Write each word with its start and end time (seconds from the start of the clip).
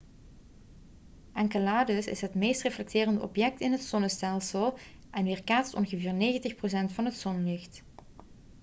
enceladus 1.33 2.07
is 2.07 2.21
het 2.21 2.33
meest 2.33 2.61
reflecterende 2.61 3.21
object 3.21 3.59
in 3.61 3.71
het 3.71 3.81
zonnestelsel 3.81 4.77
en 5.11 5.23
weerkaatst 5.23 5.75
ongeveer 5.75 6.13
90 6.13 6.55
procent 6.55 6.91
van 6.91 7.05
het 7.05 7.13
zonlicht 7.15 7.83